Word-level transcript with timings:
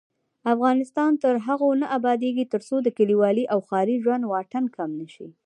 افغانستان 0.53 1.11
تر 1.23 1.33
هغو 1.47 1.69
نه 1.81 1.87
ابادیږي، 1.97 2.45
ترڅو 2.53 2.75
د 2.83 2.87
کلیوالي 2.97 3.45
او 3.53 3.59
ښاري 3.67 3.95
ژوند 4.03 4.23
واټن 4.31 4.65
کم 4.75 4.89
نشي. 5.01 5.27